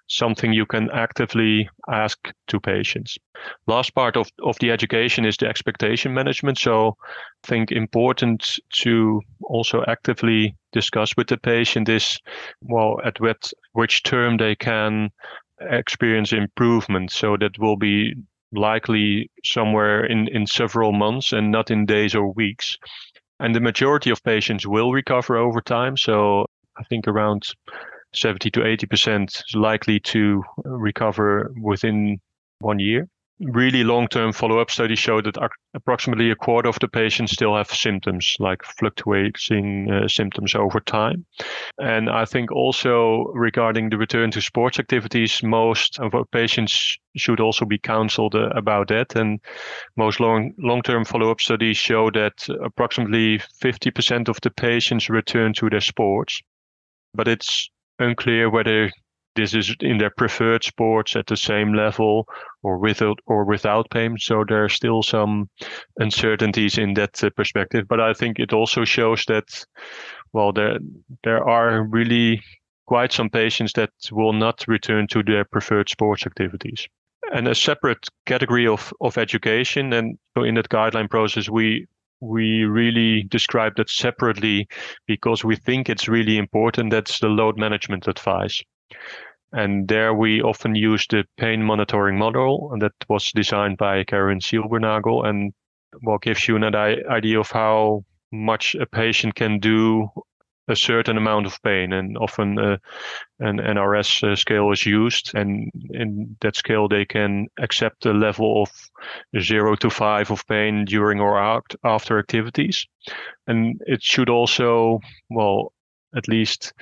something 0.07 0.53
you 0.53 0.65
can 0.65 0.89
actively 0.91 1.69
ask 1.89 2.31
to 2.47 2.59
patients. 2.59 3.17
Last 3.67 3.93
part 3.93 4.17
of, 4.17 4.29
of 4.43 4.57
the 4.59 4.71
education 4.71 5.25
is 5.25 5.37
the 5.37 5.47
expectation 5.47 6.13
management. 6.13 6.57
So 6.57 6.97
I 7.43 7.47
think 7.47 7.71
important 7.71 8.59
to 8.81 9.21
also 9.43 9.83
actively 9.87 10.55
discuss 10.71 11.15
with 11.17 11.27
the 11.27 11.37
patient 11.37 11.89
is, 11.89 12.19
well, 12.61 12.99
at 13.03 13.19
what, 13.19 13.51
which 13.73 14.03
term 14.03 14.37
they 14.37 14.55
can 14.55 15.09
experience 15.61 16.33
improvement. 16.33 17.11
So 17.11 17.37
that 17.37 17.59
will 17.59 17.77
be 17.77 18.15
likely 18.53 19.29
somewhere 19.43 20.05
in, 20.05 20.27
in 20.29 20.47
several 20.47 20.93
months 20.93 21.33
and 21.33 21.51
not 21.51 21.69
in 21.69 21.85
days 21.85 22.15
or 22.15 22.31
weeks. 22.31 22.77
And 23.39 23.53
the 23.53 23.59
majority 23.59 24.09
of 24.09 24.23
patients 24.23 24.65
will 24.65 24.93
recover 24.93 25.37
over 25.37 25.61
time. 25.61 25.97
So 25.97 26.45
I 26.77 26.83
think 26.83 27.07
around 27.07 27.43
70 28.13 28.51
to 28.51 28.59
80% 28.61 29.29
is 29.29 29.55
likely 29.55 29.99
to 29.99 30.43
recover 30.63 31.51
within 31.61 32.19
one 32.59 32.79
year. 32.79 33.07
Really 33.39 33.83
long 33.83 34.07
term 34.07 34.33
follow 34.33 34.57
up 34.57 34.71
studies 34.71 34.97
show 34.97 35.21
that 35.21 35.37
approximately 35.75 36.31
a 36.31 36.35
quarter 36.35 36.69
of 36.69 36.79
the 36.79 36.87
patients 36.87 37.33
still 37.33 37.55
have 37.55 37.69
symptoms, 37.69 38.35
like 38.39 38.63
fluctuating 38.63 39.91
uh, 39.91 40.07
symptoms 40.07 40.55
over 40.55 40.79
time. 40.79 41.23
And 41.77 42.09
I 42.09 42.25
think 42.25 42.51
also 42.51 43.25
regarding 43.35 43.91
the 43.91 43.97
return 43.99 44.31
to 44.31 44.41
sports 44.41 44.79
activities, 44.79 45.43
most 45.43 45.99
of 45.99 46.15
our 46.15 46.25
patients 46.25 46.97
should 47.15 47.39
also 47.39 47.63
be 47.63 47.77
counseled 47.77 48.33
uh, 48.33 48.49
about 48.55 48.87
that. 48.87 49.15
And 49.15 49.39
most 49.95 50.19
long 50.19 50.53
long 50.57 50.81
term 50.81 51.05
follow 51.05 51.29
up 51.29 51.39
studies 51.39 51.77
show 51.77 52.09
that 52.09 52.49
approximately 52.63 53.37
50% 53.61 54.29
of 54.29 54.41
the 54.41 54.49
patients 54.49 55.11
return 55.11 55.53
to 55.53 55.69
their 55.69 55.81
sports. 55.81 56.41
But 57.13 57.27
it's 57.27 57.69
unclear 57.99 58.49
whether 58.49 58.91
this 59.35 59.53
is 59.53 59.75
in 59.79 59.99
their 59.99 60.09
preferred 60.09 60.63
sports 60.63 61.15
at 61.15 61.27
the 61.27 61.37
same 61.37 61.73
level 61.73 62.27
or 62.63 62.77
without 62.77 63.19
or 63.27 63.45
without 63.45 63.89
pain. 63.91 64.17
So 64.19 64.43
there 64.47 64.63
are 64.63 64.69
still 64.69 65.03
some 65.03 65.49
uncertainties 65.99 66.77
in 66.77 66.95
that 66.95 67.23
uh, 67.23 67.29
perspective. 67.29 67.87
But 67.87 67.99
I 67.99 68.13
think 68.13 68.39
it 68.39 68.51
also 68.51 68.83
shows 68.83 69.23
that, 69.27 69.65
well, 70.33 70.51
there 70.51 70.79
there 71.23 71.47
are 71.47 71.83
really 71.83 72.41
quite 72.87 73.13
some 73.13 73.29
patients 73.29 73.73
that 73.73 73.91
will 74.11 74.33
not 74.33 74.65
return 74.67 75.07
to 75.07 75.21
their 75.23 75.45
preferred 75.45 75.89
sports 75.89 76.25
activities. 76.25 76.87
And 77.33 77.47
a 77.47 77.55
separate 77.55 78.07
category 78.25 78.67
of, 78.67 78.93
of 79.01 79.17
education, 79.17 79.93
and 79.93 80.17
so 80.35 80.43
in 80.43 80.55
that 80.55 80.69
guideline 80.69 81.09
process, 81.09 81.49
we 81.49 81.85
we 82.19 82.63
really 82.63 83.23
describe 83.23 83.75
that 83.77 83.89
separately 83.89 84.67
because 85.05 85.43
we 85.43 85.55
think 85.55 85.89
it's 85.89 86.07
really 86.07 86.37
important. 86.37 86.91
That's 86.91 87.19
the 87.19 87.27
load 87.27 87.57
management 87.57 88.07
advice. 88.07 88.61
And 89.53 89.87
there 89.87 90.13
we 90.13 90.41
often 90.41 90.75
use 90.75 91.05
the 91.09 91.23
pain 91.37 91.63
monitoring 91.63 92.17
model 92.17 92.69
and 92.73 92.81
that 92.81 92.93
was 93.07 93.31
designed 93.31 93.77
by 93.77 94.03
Karin 94.03 94.39
Silbernagel 94.39 95.25
and 95.25 95.53
well 96.03 96.17
gives 96.17 96.47
you 96.47 96.57
an 96.57 96.75
idea 96.75 97.39
of 97.39 97.49
how 97.49 98.03
much 98.31 98.75
a 98.75 98.85
patient 98.85 99.35
can 99.35 99.59
do 99.59 100.09
a 100.67 100.75
certain 100.75 101.17
amount 101.17 101.45
of 101.45 101.61
pain, 101.63 101.93
and 101.93 102.17
often 102.17 102.59
uh, 102.59 102.77
an 103.39 103.57
NRS 103.57 104.23
uh, 104.23 104.35
scale 104.35 104.71
is 104.71 104.85
used, 104.85 105.31
and 105.33 105.71
in 105.91 106.35
that 106.41 106.55
scale 106.55 106.87
they 106.87 107.05
can 107.05 107.47
accept 107.59 108.05
a 108.05 108.13
level 108.13 108.63
of 108.63 109.41
zero 109.41 109.75
to 109.75 109.89
five 109.89 110.29
of 110.31 110.45
pain 110.47 110.85
during 110.85 111.19
or 111.19 111.37
after 111.83 112.19
activities, 112.19 112.85
and 113.47 113.81
it 113.85 114.03
should 114.03 114.29
also, 114.29 114.99
well, 115.29 115.71
at 116.15 116.27
least 116.27 116.73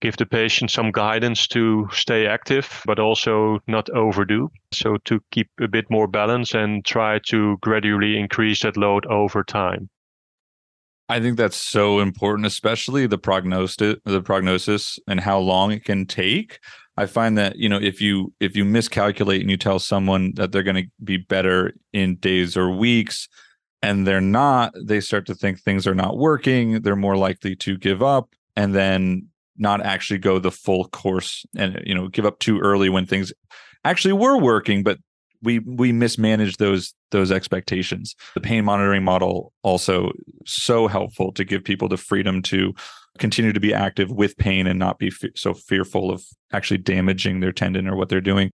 give 0.00 0.16
the 0.16 0.26
patient 0.26 0.70
some 0.70 0.92
guidance 0.92 1.48
to 1.48 1.88
stay 1.92 2.26
active, 2.26 2.82
but 2.86 2.98
also 2.98 3.58
not 3.66 3.90
overdo. 3.90 4.48
So 4.72 4.96
to 5.06 5.20
keep 5.32 5.48
a 5.60 5.66
bit 5.66 5.90
more 5.90 6.06
balance 6.06 6.54
and 6.54 6.84
try 6.84 7.18
to 7.28 7.56
gradually 7.60 8.18
increase 8.18 8.62
that 8.62 8.76
load 8.76 9.06
over 9.06 9.42
time. 9.42 9.88
I 11.08 11.20
think 11.20 11.38
that's 11.38 11.56
so 11.56 12.00
important, 12.00 12.46
especially 12.46 13.06
the 13.06 13.18
prognosis, 13.18 13.96
the 14.04 14.22
prognosis, 14.22 14.98
and 15.08 15.20
how 15.20 15.38
long 15.38 15.72
it 15.72 15.84
can 15.84 16.04
take. 16.04 16.58
I 16.98 17.06
find 17.06 17.38
that 17.38 17.56
you 17.56 17.68
know 17.68 17.78
if 17.80 18.00
you 18.00 18.32
if 18.40 18.56
you 18.56 18.64
miscalculate 18.64 19.40
and 19.40 19.50
you 19.50 19.56
tell 19.56 19.78
someone 19.78 20.32
that 20.34 20.52
they're 20.52 20.62
going 20.62 20.84
to 20.84 20.90
be 21.02 21.16
better 21.16 21.72
in 21.92 22.16
days 22.16 22.56
or 22.56 22.70
weeks, 22.70 23.28
and 23.82 24.06
they're 24.06 24.20
not, 24.20 24.74
they 24.82 25.00
start 25.00 25.24
to 25.26 25.34
think 25.34 25.60
things 25.60 25.86
are 25.86 25.94
not 25.94 26.18
working. 26.18 26.82
They're 26.82 26.96
more 26.96 27.16
likely 27.16 27.56
to 27.56 27.78
give 27.78 28.02
up, 28.02 28.34
and 28.56 28.74
then 28.74 29.28
not 29.56 29.80
actually 29.80 30.18
go 30.18 30.38
the 30.38 30.50
full 30.50 30.88
course, 30.88 31.46
and 31.56 31.80
you 31.86 31.94
know 31.94 32.08
give 32.08 32.26
up 32.26 32.38
too 32.38 32.58
early 32.60 32.90
when 32.90 33.06
things 33.06 33.32
actually 33.84 34.12
were 34.12 34.36
working, 34.36 34.82
but 34.82 34.98
we 35.42 35.60
we 35.60 35.92
mismanage 35.92 36.56
those 36.56 36.94
those 37.10 37.30
expectations. 37.30 38.14
The 38.34 38.40
pain 38.40 38.64
monitoring 38.64 39.04
model 39.04 39.52
also 39.62 40.12
so 40.44 40.88
helpful 40.88 41.32
to 41.32 41.44
give 41.44 41.64
people 41.64 41.88
the 41.88 41.96
freedom 41.96 42.42
to 42.42 42.74
continue 43.18 43.52
to 43.52 43.60
be 43.60 43.74
active 43.74 44.10
with 44.10 44.36
pain 44.36 44.66
and 44.66 44.78
not 44.78 44.98
be 44.98 45.08
f- 45.08 45.30
so 45.34 45.54
fearful 45.54 46.10
of 46.10 46.24
actually 46.52 46.78
damaging 46.78 47.40
their 47.40 47.52
tendon 47.52 47.88
or 47.88 47.96
what 47.96 48.08
they're 48.08 48.20
doing. 48.20 48.50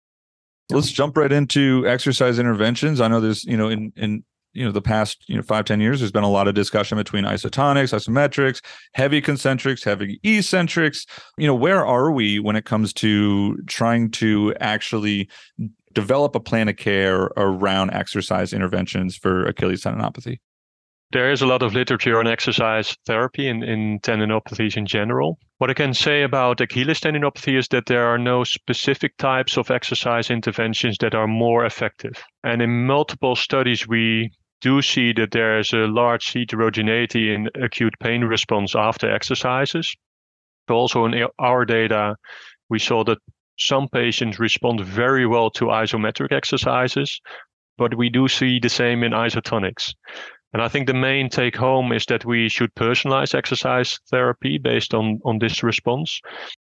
Let's 0.70 0.90
jump 0.90 1.16
right 1.16 1.32
into 1.32 1.84
exercise 1.86 2.38
interventions. 2.38 3.00
I 3.00 3.08
know 3.08 3.20
there's, 3.20 3.44
you 3.44 3.56
know, 3.56 3.68
in 3.68 3.92
in 3.96 4.24
you 4.52 4.64
know 4.64 4.72
the 4.72 4.82
past 4.82 5.24
you 5.28 5.36
know 5.36 5.42
five 5.42 5.64
ten 5.64 5.80
years 5.80 6.00
there's 6.00 6.12
been 6.12 6.24
a 6.24 6.30
lot 6.30 6.48
of 6.48 6.54
discussion 6.54 6.98
between 6.98 7.24
isotonics 7.24 7.94
isometrics 7.94 8.60
heavy 8.94 9.22
concentrics 9.22 9.84
heavy 9.84 10.18
eccentrics 10.24 11.06
you 11.38 11.46
know 11.46 11.54
where 11.54 11.86
are 11.86 12.10
we 12.10 12.38
when 12.38 12.56
it 12.56 12.64
comes 12.64 12.92
to 12.92 13.56
trying 13.66 14.10
to 14.10 14.54
actually 14.60 15.28
develop 15.92 16.34
a 16.34 16.40
plan 16.40 16.68
of 16.68 16.76
care 16.76 17.30
around 17.36 17.90
exercise 17.92 18.52
interventions 18.52 19.16
for 19.16 19.44
Achilles 19.44 19.82
tendinopathy? 19.82 20.38
There 21.12 21.32
is 21.32 21.42
a 21.42 21.46
lot 21.46 21.62
of 21.62 21.74
literature 21.74 22.20
on 22.20 22.28
exercise 22.28 22.96
therapy 23.04 23.48
in, 23.48 23.64
in 23.64 23.98
tendinopathies 23.98 24.76
in 24.76 24.86
general. 24.86 25.38
What 25.58 25.68
I 25.68 25.74
can 25.74 25.92
say 25.92 26.22
about 26.22 26.60
Achilles 26.60 27.00
tendinopathy 27.00 27.58
is 27.58 27.66
that 27.68 27.86
there 27.86 28.06
are 28.06 28.18
no 28.18 28.44
specific 28.44 29.16
types 29.16 29.56
of 29.56 29.72
exercise 29.72 30.30
interventions 30.30 30.98
that 31.00 31.14
are 31.14 31.26
more 31.26 31.64
effective. 31.64 32.22
And 32.44 32.62
in 32.62 32.86
multiple 32.86 33.34
studies, 33.34 33.88
we 33.88 34.30
do 34.60 34.82
see 34.82 35.12
that 35.14 35.32
there 35.32 35.58
is 35.58 35.72
a 35.72 35.88
large 35.88 36.32
heterogeneity 36.32 37.34
in 37.34 37.48
acute 37.60 37.94
pain 37.98 38.22
response 38.22 38.76
after 38.76 39.10
exercises. 39.10 39.92
Also, 40.68 41.06
in 41.06 41.26
our 41.40 41.64
data, 41.64 42.14
we 42.68 42.78
saw 42.78 43.02
that 43.02 43.18
some 43.60 43.88
patients 43.88 44.38
respond 44.38 44.80
very 44.80 45.26
well 45.26 45.50
to 45.50 45.66
isometric 45.66 46.32
exercises, 46.32 47.20
but 47.78 47.96
we 47.96 48.08
do 48.08 48.26
see 48.28 48.58
the 48.58 48.68
same 48.68 49.02
in 49.04 49.12
isotonics. 49.12 49.94
And 50.52 50.62
I 50.62 50.68
think 50.68 50.86
the 50.86 50.94
main 50.94 51.28
take 51.28 51.56
home 51.56 51.92
is 51.92 52.06
that 52.06 52.24
we 52.24 52.48
should 52.48 52.74
personalize 52.74 53.34
exercise 53.34 53.98
therapy 54.10 54.58
based 54.58 54.94
on, 54.94 55.20
on 55.24 55.38
this 55.38 55.62
response. 55.62 56.20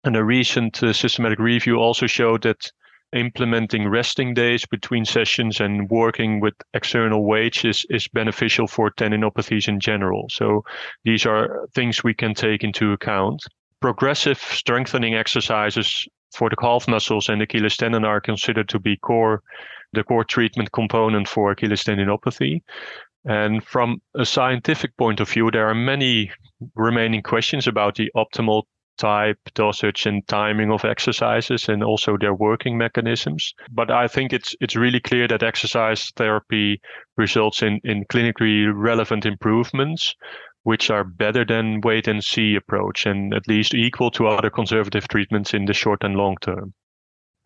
And 0.05 0.17
a 0.17 0.25
recent 0.25 0.83
uh, 0.83 0.93
systematic 0.93 1.39
review 1.39 1.77
also 1.77 2.07
showed 2.07 2.43
that 2.43 2.71
implementing 3.15 3.89
resting 3.89 4.35
days 4.35 4.67
between 4.67 5.05
sessions 5.05 5.61
and 5.61 5.89
working 5.89 6.41
with 6.41 6.55
external 6.75 7.25
weights 7.25 7.65
is, 7.65 7.87
is 7.91 8.09
beneficial 8.09 8.67
for 8.67 8.91
tendinopathies 8.91 9.69
in 9.69 9.81
general. 9.81 10.27
So 10.31 10.65
these 11.05 11.25
are 11.25 11.67
things 11.75 12.05
we 12.05 12.15
can 12.15 12.35
take 12.35 12.63
into 12.65 12.93
account. 12.93 13.43
Progressive 13.81 14.39
strengthening 14.39 15.15
exercises 15.15 16.07
for 16.35 16.51
the 16.51 16.57
calf 16.57 16.89
muscles 16.89 17.29
and 17.29 17.41
Achilles 17.43 17.77
tendon 17.77 18.05
are 18.05 18.21
considered 18.21 18.69
to 18.71 18.79
be 18.79 18.97
core, 18.97 19.43
the 19.93 20.05
core 20.05 20.25
treatment 20.25 20.73
component 20.73 21.29
for 21.29 21.51
Achilles 21.51 21.85
tendinopathy. 21.85 22.63
And 23.25 23.65
from 23.65 24.03
a 24.15 24.27
scientific 24.27 24.97
point 24.97 25.21
of 25.21 25.31
view, 25.31 25.51
there 25.51 25.69
are 25.69 25.75
many 25.75 26.31
remaining 26.75 27.23
questions 27.23 27.67
about 27.67 27.95
the 27.95 28.11
optimal 28.15 28.65
type, 28.99 29.39
dosage, 29.55 30.07
and 30.07 30.27
timing 30.29 30.71
of 30.71 30.85
exercises, 30.85 31.69
and 31.69 31.83
also 31.83 32.17
their 32.17 32.35
working 32.35 32.79
mechanisms. 32.79 33.55
But 33.71 33.91
I 33.91 34.09
think 34.09 34.33
it's 34.33 34.55
it's 34.61 34.77
really 34.77 35.01
clear 35.01 35.27
that 35.29 35.43
exercise 35.43 36.13
therapy 36.17 36.81
results 37.17 37.63
in 37.63 37.81
in 37.85 38.05
clinically 38.13 38.71
relevant 38.73 39.27
improvements, 39.27 40.15
which 40.65 40.91
are 40.91 41.05
better 41.05 41.45
than 41.45 41.81
wait 41.83 42.09
and 42.09 42.25
see 42.25 42.57
approach, 42.57 43.07
and 43.07 43.33
at 43.33 43.47
least 43.47 43.75
equal 43.75 44.11
to 44.11 44.27
other 44.27 44.51
conservative 44.51 45.07
treatments 45.09 45.55
in 45.55 45.67
the 45.67 45.75
short 45.75 46.03
and 46.03 46.17
long 46.17 46.37
term. 46.41 46.75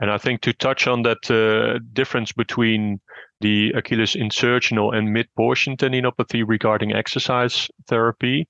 And 0.00 0.10
I 0.10 0.18
think 0.18 0.40
to 0.42 0.52
touch 0.52 0.86
on 0.86 1.02
that 1.02 1.28
uh, 1.28 1.80
difference 1.92 2.30
between 2.32 3.00
the 3.40 3.70
Achilles 3.70 4.14
insertional 4.14 4.96
and 4.96 5.12
mid 5.12 5.26
portion 5.36 5.76
tendinopathy 5.76 6.44
regarding 6.46 6.92
exercise 6.92 7.68
therapy, 7.88 8.46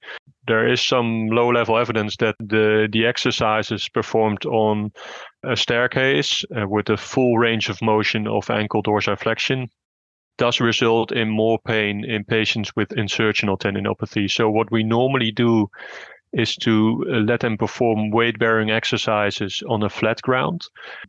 there 0.47 0.71
is 0.71 0.81
some 0.81 1.29
low 1.29 1.49
level 1.49 1.79
evidence 1.79 2.17
that 2.19 2.37
the, 2.39 2.89
the 2.93 3.07
exercises 3.07 3.89
performed 3.89 4.45
on 4.45 4.93
a 5.43 5.57
staircase 5.57 6.45
uh, 6.55 6.69
with 6.69 6.91
a 6.91 6.97
full 6.97 7.39
range 7.39 7.71
of 7.71 7.81
motion 7.81 8.27
of 8.27 8.51
ankle 8.51 8.83
dorsiflexion 8.83 9.69
does 10.39 10.61
result 10.61 11.13
in 11.13 11.29
more 11.29 11.59
pain 11.59 12.05
in 12.05 12.25
patients 12.25 12.75
with 12.75 12.89
insertional 12.91 13.59
tendinopathy. 13.59 14.31
So 14.31 14.49
what 14.49 14.71
we 14.71 14.83
normally 14.83 15.31
do 15.31 15.69
is 16.33 16.57
to 16.57 17.05
uh, 17.11 17.17
let 17.19 17.41
them 17.41 17.59
perform 17.59 18.11
weight 18.11 18.39
bearing 18.39 18.71
exercises 18.71 19.63
on 19.69 19.83
a 19.83 19.89
flat 19.89 20.23
ground. 20.23 20.63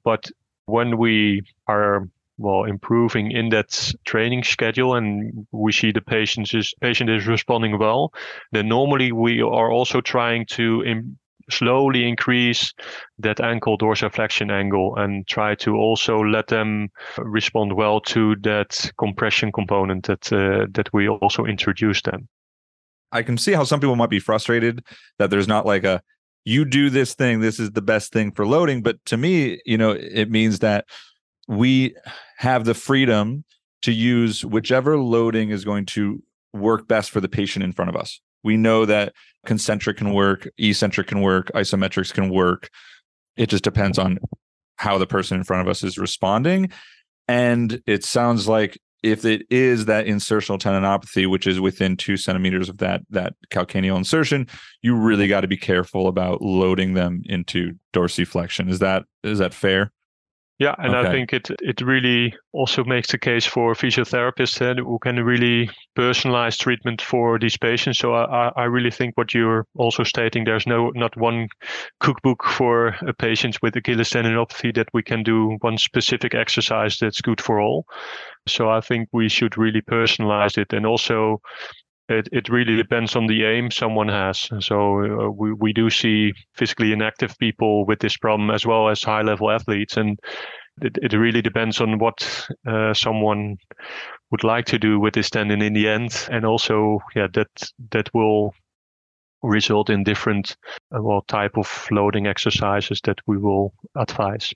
But 0.04 0.30
when 0.66 0.98
we 0.98 1.44
are 1.68 2.08
well 2.40 2.64
improving 2.64 3.32
in 3.32 3.50
that 3.50 3.94
training 4.06 4.44
schedule 4.44 4.96
and 4.96 5.46
we 5.52 5.72
see 5.72 5.92
the 5.92 6.02
patient 6.02 6.54
is 6.54 6.74
patient 6.80 7.10
is 7.10 7.28
responding 7.28 7.78
well 7.78 8.14
then 8.54 8.68
normally 8.70 9.12
we 9.12 9.42
are 9.42 9.70
also 9.70 10.00
trying 10.00 10.46
to 10.46 10.82
Im- 10.86 11.19
slowly 11.50 12.08
increase 12.08 12.74
that 13.18 13.40
ankle 13.40 13.78
dorsiflexion 13.78 14.52
angle 14.52 14.96
and 14.98 15.28
try 15.28 15.56
to 15.56 15.76
also 15.76 16.20
let 16.20 16.48
them 16.48 16.90
respond 17.18 17.74
well 17.74 18.00
to 18.00 18.36
that 18.38 18.92
compression 18.98 19.52
component 19.52 20.06
that 20.06 20.32
uh, 20.34 20.66
that 20.72 20.90
we 20.94 21.08
also 21.08 21.46
introduce 21.46 22.02
them 22.02 22.28
i 23.12 23.22
can 23.22 23.38
see 23.38 23.54
how 23.54 23.64
some 23.64 23.80
people 23.80 23.96
might 23.96 24.10
be 24.10 24.20
frustrated 24.20 24.84
that 25.18 25.30
there's 25.30 25.48
not 25.48 25.66
like 25.66 25.84
a 25.84 26.02
you 26.46 26.66
do 26.66 26.90
this 26.90 27.14
thing 27.16 27.40
this 27.40 27.60
is 27.60 27.72
the 27.72 27.82
best 27.82 28.12
thing 28.14 28.32
for 28.32 28.46
loading 28.46 28.82
but 28.82 29.04
to 29.06 29.18
me 29.18 29.62
you 29.66 29.78
know 29.78 29.92
it 29.92 30.30
means 30.30 30.60
that 30.60 30.86
we 31.48 31.96
have 32.38 32.64
the 32.66 32.76
freedom 32.76 33.44
to 33.82 33.92
use 33.92 34.46
whichever 34.46 34.98
loading 34.98 35.50
is 35.50 35.66
going 35.66 35.86
to 35.86 36.22
work 36.54 36.88
best 36.88 37.12
for 37.12 37.22
the 37.22 37.30
patient 37.30 37.64
in 37.64 37.72
front 37.72 37.90
of 37.90 37.96
us. 37.96 38.22
We 38.44 38.58
know 38.58 38.86
that 38.86 39.14
concentric 39.46 39.98
can 39.98 40.14
work, 40.14 40.48
eccentric 40.58 41.08
can 41.08 41.22
work, 41.22 41.52
isometrics 41.56 42.14
can 42.14 42.30
work. 42.30 42.70
It 43.38 43.50
just 43.50 43.64
depends 43.64 43.98
on 43.98 44.20
how 44.78 44.98
the 44.98 45.08
person 45.08 45.38
in 45.38 45.44
front 45.44 45.62
of 45.62 45.70
us 45.70 45.84
is 45.84 45.98
responding. 45.98 46.72
And 47.28 47.82
it 47.86 48.04
sounds 48.04 48.48
like 48.48 48.78
if 49.04 49.24
it 49.24 49.44
is 49.50 49.86
that 49.86 50.06
insertional 50.06 50.60
tendinopathy, 50.60 51.30
which 51.30 51.48
is 51.48 51.60
within 51.60 51.96
two 51.96 52.18
centimeters 52.18 52.70
of 52.70 52.80
that 52.80 53.02
that 53.10 53.34
calcaneal 53.50 53.98
insertion, 53.98 54.48
you 54.82 54.96
really 54.96 55.28
got 55.28 55.42
to 55.42 55.48
be 55.48 55.58
careful 55.58 56.08
about 56.08 56.42
loading 56.42 56.94
them 56.94 57.22
into 57.26 57.74
dorsiflexion. 57.94 58.70
Is 58.70 58.80
that 58.80 59.04
is 59.24 59.40
that 59.40 59.54
fair? 59.54 59.92
Yeah, 60.60 60.76
and 60.78 60.94
okay. 60.94 61.08
I 61.08 61.12
think 61.12 61.32
it 61.32 61.50
it 61.62 61.80
really 61.80 62.36
also 62.52 62.84
makes 62.84 63.12
the 63.12 63.18
case 63.18 63.46
for 63.46 63.74
physiotherapists 63.74 64.62
uh, 64.62 64.84
who 64.84 65.00
can 65.00 65.16
really 65.24 65.70
personalize 65.98 66.58
treatment 66.60 67.02
for 67.02 67.40
these 67.40 67.56
patients. 67.56 68.00
So 68.00 68.14
I, 68.14 68.52
I 68.58 68.66
really 68.66 68.92
think 68.92 69.16
what 69.16 69.34
you're 69.34 69.66
also 69.78 70.04
stating, 70.04 70.44
there's 70.44 70.68
no 70.68 70.92
not 70.96 71.16
one 71.16 71.48
cookbook 72.02 72.44
for 72.44 72.88
a 73.08 73.14
patient 73.14 73.58
with 73.62 73.78
Achilles 73.78 74.10
tendinopathy 74.10 74.76
that 74.76 74.90
we 74.94 75.02
can 75.02 75.24
do 75.24 75.58
one 75.62 75.78
specific 75.78 76.36
exercise 76.36 76.98
that's 76.98 77.22
good 77.22 77.40
for 77.40 77.62
all. 77.62 77.86
So 78.46 78.70
I 78.70 78.82
think 78.82 79.08
we 79.14 79.30
should 79.30 79.58
really 79.58 79.82
personalize 79.82 80.58
it 80.58 80.74
and 80.74 80.86
also 80.86 81.42
it, 82.10 82.28
it 82.32 82.50
really 82.50 82.76
depends 82.76 83.16
on 83.16 83.28
the 83.28 83.46
aim 83.46 83.70
someone 83.70 84.10
has. 84.10 84.50
So 84.60 85.04
uh, 85.04 85.30
we, 85.30 85.54
we 85.54 85.74
do 85.74 85.90
see 85.90 86.34
physically 86.56 86.92
inactive 86.92 87.38
people 87.38 87.86
with 87.86 88.00
this 88.00 88.18
problem 88.18 88.50
as 88.50 88.66
well 88.66 88.90
as 88.90 89.04
high 89.04 89.22
level 89.22 89.52
athletes. 89.52 89.96
And 89.96 90.20
it, 90.82 90.98
it 91.02 91.14
really 91.14 91.42
depends 91.42 91.80
on 91.80 92.00
what 92.00 92.48
uh, 92.68 92.94
someone 92.94 93.58
would 94.32 94.44
like 94.44 94.66
to 94.66 94.80
do 94.80 95.00
with 95.00 95.14
this 95.14 95.30
tendon 95.30 95.62
in 95.62 95.74
the 95.74 95.88
end. 95.88 96.28
And 96.32 96.46
also, 96.46 97.00
yeah, 97.16 97.28
that, 97.34 97.72
that 97.92 98.10
will 98.14 98.54
result 99.44 99.90
in 99.90 100.04
different 100.04 100.58
uh, 100.94 101.02
well 101.02 101.22
type 101.28 101.58
of 101.58 101.88
loading 101.92 102.28
exercises 102.28 103.00
that 103.06 103.20
we 103.28 103.38
will 103.38 103.74
advise. 103.96 104.54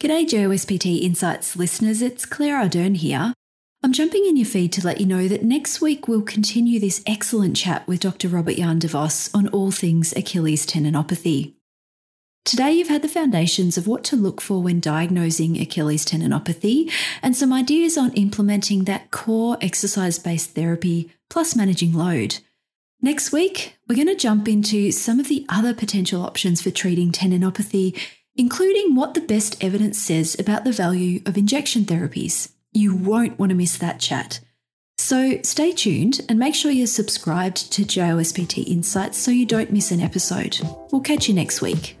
G'day 0.00 0.26
JOSPT 0.26 1.02
Insights 1.02 1.56
listeners, 1.56 2.02
it's 2.02 2.26
Claire 2.26 2.62
Ardern 2.62 2.96
here. 2.96 3.32
I'm 3.86 3.92
jumping 3.92 4.26
in 4.26 4.36
your 4.36 4.46
feed 4.46 4.72
to 4.72 4.84
let 4.84 4.98
you 4.98 5.06
know 5.06 5.28
that 5.28 5.44
next 5.44 5.80
week 5.80 6.08
we'll 6.08 6.20
continue 6.20 6.80
this 6.80 7.04
excellent 7.06 7.56
chat 7.56 7.86
with 7.86 8.00
Dr. 8.00 8.26
Robert 8.26 8.56
Jan 8.56 8.80
de 8.80 8.88
Vos 8.88 9.32
on 9.32 9.46
all 9.50 9.70
things 9.70 10.12
Achilles 10.16 10.66
tendinopathy. 10.66 11.54
Today, 12.44 12.72
you've 12.72 12.88
had 12.88 13.02
the 13.02 13.08
foundations 13.08 13.78
of 13.78 13.86
what 13.86 14.02
to 14.02 14.16
look 14.16 14.40
for 14.40 14.60
when 14.60 14.80
diagnosing 14.80 15.60
Achilles 15.60 16.04
tendinopathy 16.04 16.90
and 17.22 17.36
some 17.36 17.52
ideas 17.52 17.96
on 17.96 18.12
implementing 18.14 18.86
that 18.86 19.12
core 19.12 19.56
exercise 19.60 20.18
based 20.18 20.56
therapy 20.56 21.12
plus 21.30 21.54
managing 21.54 21.92
load. 21.92 22.38
Next 23.00 23.30
week, 23.30 23.76
we're 23.86 23.94
going 23.94 24.08
to 24.08 24.16
jump 24.16 24.48
into 24.48 24.90
some 24.90 25.20
of 25.20 25.28
the 25.28 25.46
other 25.48 25.72
potential 25.72 26.24
options 26.24 26.60
for 26.60 26.72
treating 26.72 27.12
tendinopathy, 27.12 27.96
including 28.34 28.96
what 28.96 29.14
the 29.14 29.20
best 29.20 29.62
evidence 29.62 29.96
says 29.96 30.36
about 30.40 30.64
the 30.64 30.72
value 30.72 31.22
of 31.24 31.38
injection 31.38 31.84
therapies. 31.84 32.50
You 32.76 32.94
won't 32.94 33.38
want 33.38 33.48
to 33.48 33.56
miss 33.56 33.78
that 33.78 33.98
chat. 33.98 34.40
So 34.98 35.40
stay 35.42 35.72
tuned 35.72 36.20
and 36.28 36.38
make 36.38 36.54
sure 36.54 36.70
you're 36.70 36.86
subscribed 36.86 37.72
to 37.72 37.84
JOSPT 37.84 38.68
Insights 38.68 39.16
so 39.16 39.30
you 39.30 39.46
don't 39.46 39.72
miss 39.72 39.92
an 39.92 40.02
episode. 40.02 40.60
We'll 40.92 41.00
catch 41.00 41.26
you 41.26 41.32
next 41.32 41.62
week. 41.62 41.96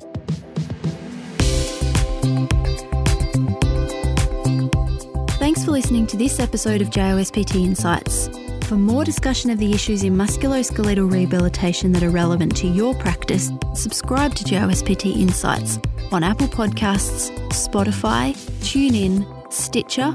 Thanks 5.38 5.64
for 5.64 5.70
listening 5.70 6.06
to 6.08 6.18
this 6.18 6.38
episode 6.40 6.82
of 6.82 6.90
JOSPT 6.90 7.54
Insights. 7.54 8.28
For 8.66 8.74
more 8.74 9.02
discussion 9.02 9.48
of 9.48 9.56
the 9.56 9.72
issues 9.72 10.04
in 10.04 10.14
musculoskeletal 10.14 11.10
rehabilitation 11.10 11.92
that 11.92 12.02
are 12.02 12.10
relevant 12.10 12.54
to 12.58 12.66
your 12.66 12.94
practice, 12.96 13.50
subscribe 13.72 14.34
to 14.34 14.44
JOSPT 14.44 15.16
Insights 15.16 15.78
on 16.12 16.22
Apple 16.22 16.48
Podcasts, 16.48 17.30
Spotify, 17.48 18.34
TuneIn, 18.60 19.50
Stitcher, 19.50 20.14